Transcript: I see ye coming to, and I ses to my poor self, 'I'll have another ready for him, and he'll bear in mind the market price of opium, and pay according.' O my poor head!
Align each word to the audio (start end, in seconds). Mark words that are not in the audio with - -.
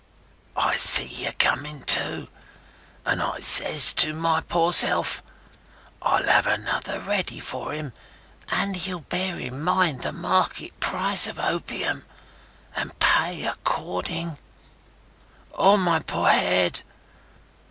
I 0.57 0.77
see 0.77 1.05
ye 1.05 1.31
coming 1.33 1.83
to, 1.83 2.27
and 3.05 3.21
I 3.21 3.39
ses 3.39 3.93
to 3.97 4.15
my 4.15 4.41
poor 4.41 4.71
self, 4.73 5.21
'I'll 6.01 6.23
have 6.23 6.47
another 6.47 6.99
ready 7.01 7.39
for 7.39 7.71
him, 7.71 7.93
and 8.47 8.75
he'll 8.77 9.01
bear 9.01 9.37
in 9.39 9.61
mind 9.61 10.01
the 10.01 10.11
market 10.11 10.79
price 10.79 11.27
of 11.27 11.37
opium, 11.39 12.03
and 12.75 12.97
pay 12.97 13.45
according.' 13.45 14.39
O 15.53 15.77
my 15.77 15.99
poor 15.99 16.29
head! 16.29 16.81